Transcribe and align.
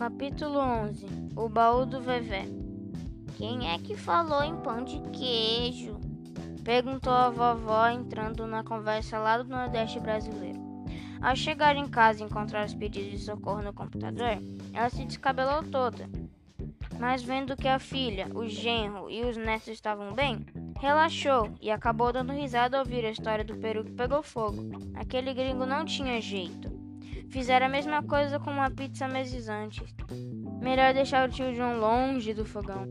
Capítulo 0.00 0.58
11 0.58 1.06
O 1.36 1.46
baú 1.46 1.84
do 1.84 2.00
Vevé 2.00 2.46
Quem 3.36 3.70
é 3.70 3.78
que 3.78 3.94
falou 3.94 4.42
em 4.42 4.56
pão 4.56 4.82
de 4.82 4.98
queijo? 5.10 6.00
Perguntou 6.64 7.12
a 7.12 7.28
vovó 7.28 7.86
entrando 7.86 8.46
na 8.46 8.64
conversa 8.64 9.18
lá 9.18 9.36
do 9.36 9.46
Nordeste 9.46 10.00
brasileiro. 10.00 10.58
Ao 11.20 11.36
chegar 11.36 11.76
em 11.76 11.86
casa 11.86 12.22
e 12.22 12.26
encontrar 12.26 12.64
os 12.64 12.72
pedidos 12.72 13.10
de 13.10 13.18
socorro 13.18 13.60
no 13.60 13.74
computador, 13.74 14.38
ela 14.72 14.88
se 14.88 15.04
descabelou 15.04 15.64
toda. 15.64 16.08
Mas 16.98 17.22
vendo 17.22 17.54
que 17.54 17.68
a 17.68 17.78
filha, 17.78 18.26
o 18.34 18.48
genro 18.48 19.10
e 19.10 19.22
os 19.22 19.36
netos 19.36 19.68
estavam 19.68 20.14
bem, 20.14 20.46
relaxou 20.80 21.52
e 21.60 21.70
acabou 21.70 22.10
dando 22.10 22.32
risada 22.32 22.78
ao 22.78 22.84
ouvir 22.84 23.04
a 23.04 23.10
história 23.10 23.44
do 23.44 23.58
peru 23.58 23.84
que 23.84 23.92
pegou 23.92 24.22
fogo. 24.22 24.66
Aquele 24.94 25.34
gringo 25.34 25.66
não 25.66 25.84
tinha 25.84 26.18
jeito. 26.22 26.79
Fizeram 27.30 27.66
a 27.66 27.68
mesma 27.68 28.02
coisa 28.02 28.40
com 28.40 28.50
uma 28.50 28.70
pizza 28.70 29.06
meses 29.06 29.48
antes. 29.48 29.94
Melhor 30.60 30.92
deixar 30.92 31.28
o 31.28 31.32
tio 31.32 31.54
John 31.54 31.78
longe 31.78 32.34
do 32.34 32.44
fogão. 32.44 32.86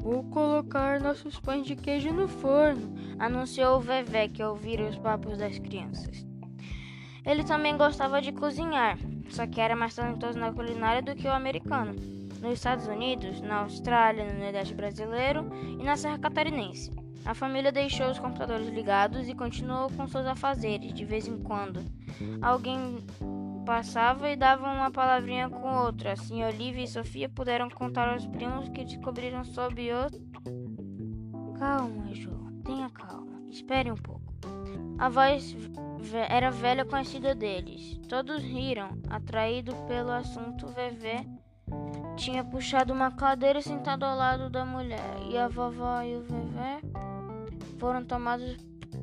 Vou 0.00 0.24
colocar 0.30 1.00
nossos 1.00 1.38
pães 1.38 1.66
de 1.66 1.76
queijo 1.76 2.12
no 2.12 2.26
forno, 2.26 2.94
anunciou 3.18 3.76
o 3.76 3.80
Vevé 3.80 4.28
que 4.28 4.42
ouviram 4.42 4.88
os 4.88 4.96
papos 4.96 5.36
das 5.36 5.58
crianças. 5.58 6.26
Ele 7.26 7.44
também 7.44 7.76
gostava 7.76 8.22
de 8.22 8.32
cozinhar, 8.32 8.98
só 9.28 9.46
que 9.46 9.60
era 9.60 9.76
mais 9.76 9.94
talentoso 9.94 10.38
na 10.38 10.52
culinária 10.52 11.02
do 11.02 11.14
que 11.14 11.26
o 11.26 11.32
americano. 11.32 11.94
Nos 12.40 12.54
Estados 12.54 12.86
Unidos, 12.86 13.40
na 13.40 13.62
Austrália, 13.62 14.32
no 14.32 14.38
Nordeste 14.38 14.74
brasileiro 14.74 15.50
e 15.78 15.82
na 15.82 15.96
Serra 15.96 16.18
Catarinense. 16.18 16.90
A 17.26 17.34
família 17.34 17.72
deixou 17.72 18.08
os 18.08 18.20
computadores 18.20 18.68
ligados 18.68 19.28
e 19.28 19.34
continuou 19.34 19.90
com 19.90 20.06
seus 20.06 20.24
afazeres 20.24 20.94
de 20.94 21.04
vez 21.04 21.26
em 21.26 21.36
quando. 21.42 21.84
Alguém 22.40 23.04
passava 23.66 24.30
e 24.30 24.36
dava 24.36 24.72
uma 24.72 24.92
palavrinha 24.92 25.50
com 25.50 25.84
outra. 25.84 26.12
Assim, 26.12 26.44
Olivia 26.44 26.84
e 26.84 26.88
Sofia 26.88 27.28
puderam 27.28 27.68
contar 27.68 28.08
aos 28.08 28.24
primos 28.28 28.68
que 28.68 28.84
descobriram 28.84 29.44
sobre 29.44 29.90
o. 29.92 30.06
Calma, 31.58 32.14
João, 32.14 32.52
tenha 32.64 32.88
calma. 32.90 33.42
Espere 33.50 33.90
um 33.90 33.96
pouco. 33.96 34.32
A 34.96 35.08
voz 35.08 35.56
era 36.28 36.50
velha 36.50 36.84
conhecida 36.84 37.34
deles. 37.34 37.98
Todos 38.08 38.40
riram, 38.42 38.90
atraído 39.10 39.74
pelo 39.88 40.12
assunto. 40.12 40.68
Vevé 40.68 41.26
tinha 42.16 42.44
puxado 42.44 42.92
uma 42.92 43.10
cadeira 43.10 43.60
sentado 43.60 44.04
ao 44.04 44.16
lado 44.16 44.48
da 44.48 44.64
mulher, 44.64 45.16
e 45.28 45.36
a 45.36 45.48
vovó 45.48 46.00
e 46.02 46.16
o 46.16 46.22
Vevé 46.22 46.80
foram 47.78 48.04
tomados 48.04 48.56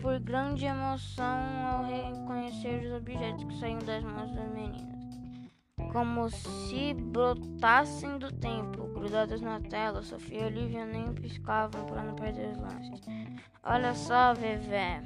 por 0.00 0.18
grande 0.20 0.66
emoção 0.66 1.38
ao 1.66 1.84
reconhecer 1.84 2.84
os 2.84 2.92
objetos 2.92 3.44
que 3.44 3.58
saíam 3.58 3.78
das 3.80 4.02
mãos 4.02 4.30
das 4.32 4.48
meninas, 4.52 4.82
como 5.92 6.28
se 6.30 6.94
brotassem 6.94 8.18
do 8.18 8.32
tempo, 8.32 8.86
grudados 8.94 9.40
na 9.40 9.60
tela. 9.60 10.02
Sofia 10.02 10.42
e 10.42 10.46
Olivia 10.46 10.86
nem 10.86 11.12
piscavam 11.14 11.84
para 11.86 12.02
não 12.02 12.14
perder 12.14 12.50
os 12.50 12.58
lances. 12.58 13.00
Olha 13.62 13.94
só, 13.94 14.34
Vevé. 14.34 15.02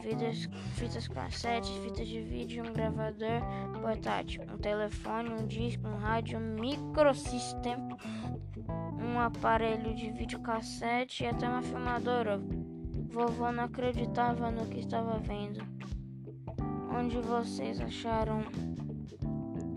Fitas, 0.00 0.48
fitas 0.74 1.06
cassetes, 1.06 1.70
fitas 1.76 2.08
de 2.08 2.20
vídeo, 2.22 2.64
um 2.68 2.72
gravador 2.72 3.40
portátil, 3.80 4.42
um 4.52 4.58
telefone, 4.58 5.30
um 5.30 5.46
disco, 5.46 5.86
um 5.86 5.96
rádio, 5.96 6.40
um 6.40 6.56
microsystem, 6.58 7.76
um 8.98 9.20
aparelho 9.20 9.94
de 9.94 10.10
videocassete 10.10 11.22
e 11.22 11.28
até 11.28 11.48
uma 11.48 11.62
filmadora. 11.62 12.40
Vovó 13.12 13.52
não 13.52 13.64
acreditava 13.64 14.50
no 14.50 14.64
que 14.66 14.80
estava 14.80 15.18
vendo. 15.18 15.60
Onde 16.90 17.18
vocês 17.18 17.78
acharam 17.78 18.42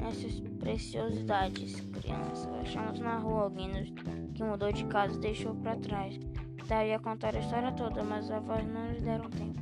essas 0.08 0.40
preciosidades, 0.58 1.82
crianças? 1.82 2.48
Achamos 2.62 2.98
na 3.02 3.18
rua 3.18 3.44
alguém 3.44 3.94
que 4.34 4.42
mudou 4.42 4.72
de 4.72 4.86
casa 4.86 5.18
e 5.18 5.20
deixou 5.20 5.54
para 5.56 5.76
trás. 5.76 6.18
Daria 6.66 6.98
contar 6.98 7.36
a 7.36 7.40
história 7.40 7.74
toda, 7.74 8.06
mas 8.06 8.32
as 8.32 8.38
avós 8.38 8.66
não 8.66 8.90
lhes 8.90 9.02
deram 9.02 9.30
tempo. 9.30 9.60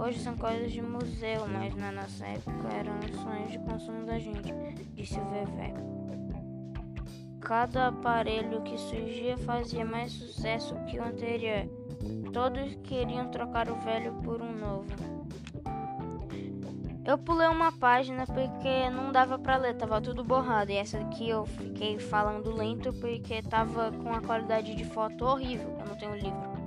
Hoje 0.00 0.20
são 0.20 0.36
coisas 0.36 0.70
de 0.70 0.80
museu, 0.80 1.48
mas 1.48 1.74
na 1.74 1.90
nossa 1.90 2.24
época 2.24 2.68
eram 2.68 3.00
sonhos 3.20 3.50
de 3.50 3.58
consumo 3.58 4.06
da 4.06 4.16
gente, 4.16 4.54
disse 4.94 5.18
o 5.18 5.24
Vevé. 5.24 5.87
Cada 7.40 7.88
aparelho 7.88 8.62
que 8.62 8.76
surgia 8.76 9.36
fazia 9.38 9.84
mais 9.84 10.12
sucesso 10.12 10.74
que 10.86 10.98
o 10.98 11.04
anterior. 11.04 11.68
Todos 12.32 12.74
queriam 12.84 13.30
trocar 13.30 13.70
o 13.70 13.76
velho 13.76 14.12
por 14.22 14.42
um 14.42 14.52
novo. 14.52 14.86
Eu 17.04 17.16
pulei 17.16 17.48
uma 17.48 17.72
página 17.72 18.26
porque 18.26 18.90
não 18.90 19.10
dava 19.10 19.38
para 19.38 19.56
ler, 19.56 19.74
tava 19.74 19.98
tudo 19.98 20.22
borrado. 20.22 20.70
E 20.70 20.76
essa 20.76 20.98
aqui 20.98 21.26
eu 21.28 21.46
fiquei 21.46 21.98
falando 21.98 22.54
lento 22.54 22.92
porque 22.92 23.40
tava 23.40 23.90
com 23.92 24.12
a 24.12 24.20
qualidade 24.20 24.74
de 24.74 24.84
foto 24.84 25.24
horrível. 25.24 25.74
Eu 25.80 25.86
não 25.86 25.96
tenho 25.96 26.14
livro. 26.14 26.57